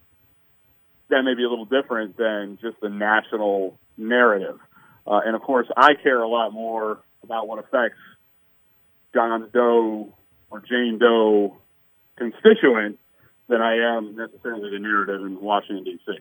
That 1.10 1.24
may 1.24 1.36
be 1.36 1.44
a 1.44 1.50
little 1.50 1.66
different 1.66 2.18
than 2.18 2.58
just 2.62 2.80
the 2.82 2.90
national 2.90 3.78
narrative. 3.98 4.58
Uh, 5.06 5.20
and 5.26 5.36
of 5.36 5.42
course, 5.42 5.68
I 5.76 5.96
care 6.02 6.22
a 6.22 6.28
lot 6.28 6.52
more 6.52 7.00
about 7.24 7.48
what 7.48 7.60
affects 7.60 7.98
John 9.14 9.50
Doe 9.54 10.14
or 10.50 10.60
Jane 10.60 11.00
Doe 11.00 11.58
constituent 12.18 13.00
than 13.48 13.62
I 13.62 13.98
am 13.98 14.16
necessarily 14.16 14.72
the 14.72 14.80
narrative 14.80 15.22
in 15.22 15.42
Washington, 15.42 15.84
D.C. 15.84 16.14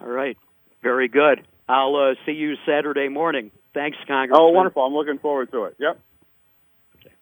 All 0.00 0.08
right. 0.08 0.36
Very 0.82 1.08
good. 1.08 1.46
I'll 1.68 1.96
uh, 1.96 2.14
see 2.24 2.32
you 2.32 2.54
Saturday 2.66 3.08
morning. 3.08 3.50
Thanks, 3.74 3.98
Congressman. 4.06 4.40
Oh, 4.40 4.50
wonderful. 4.50 4.82
I'm 4.82 4.94
looking 4.94 5.18
forward 5.18 5.50
to 5.52 5.64
it. 5.64 5.76
Yep. 5.78 6.00
Okay. 7.00 7.14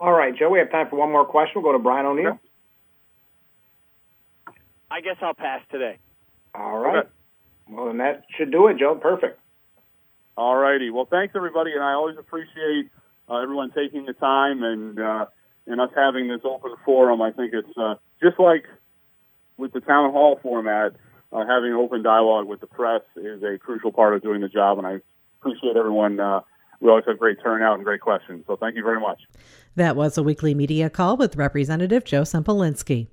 All 0.00 0.12
right, 0.12 0.36
Joe, 0.36 0.50
we 0.50 0.58
have 0.58 0.70
time 0.70 0.88
for 0.90 0.96
one 0.96 1.10
more 1.10 1.24
question. 1.24 1.62
We'll 1.62 1.72
go 1.72 1.78
to 1.78 1.82
Brian 1.82 2.06
O'Neill. 2.06 2.38
I 4.90 5.00
guess 5.00 5.16
I'll 5.22 5.34
pass 5.34 5.60
today. 5.70 5.98
All 6.54 6.78
right. 6.78 6.98
Okay. 6.98 7.08
Well, 7.70 7.86
then 7.86 7.98
that 7.98 8.24
should 8.36 8.52
do 8.52 8.68
it, 8.68 8.78
Joe. 8.78 8.94
Perfect. 8.94 9.40
All 10.36 10.56
righty. 10.56 10.90
Well, 10.90 11.06
thanks, 11.10 11.34
everybody. 11.36 11.72
And 11.72 11.82
I 11.82 11.92
always 11.92 12.16
appreciate 12.18 12.90
uh, 13.28 13.36
everyone 13.36 13.70
taking 13.72 14.04
the 14.04 14.12
time 14.14 14.62
and, 14.62 14.98
uh, 14.98 15.26
and 15.66 15.80
us 15.80 15.90
having 15.94 16.28
this 16.28 16.40
open 16.44 16.74
forum. 16.84 17.22
I 17.22 17.30
think 17.30 17.52
it's 17.54 17.78
uh, 17.78 17.94
just 18.22 18.38
like 18.38 18.64
with 19.56 19.72
the 19.72 19.80
town 19.80 20.10
hall 20.10 20.38
format, 20.42 20.94
uh, 21.32 21.46
having 21.46 21.72
open 21.72 22.02
dialogue 22.02 22.46
with 22.46 22.60
the 22.60 22.66
press 22.66 23.02
is 23.16 23.42
a 23.42 23.58
crucial 23.58 23.92
part 23.92 24.14
of 24.14 24.22
doing 24.22 24.40
the 24.40 24.48
job. 24.48 24.78
And 24.78 24.86
I 24.86 24.98
appreciate 25.40 25.76
everyone. 25.76 26.18
Uh, 26.18 26.40
we 26.80 26.90
always 26.90 27.04
have 27.06 27.18
great 27.18 27.38
turnout 27.42 27.76
and 27.76 27.84
great 27.84 28.00
questions. 28.00 28.44
So 28.46 28.56
thank 28.56 28.76
you 28.76 28.82
very 28.82 29.00
much. 29.00 29.20
That 29.76 29.96
was 29.96 30.18
a 30.18 30.22
weekly 30.22 30.54
media 30.54 30.90
call 30.90 31.16
with 31.16 31.36
Representative 31.36 32.04
Joe 32.04 32.22
Sempolinski. 32.22 33.08